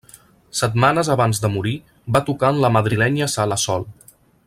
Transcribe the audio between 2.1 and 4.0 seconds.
va tocar en la madrilenya sala Sol.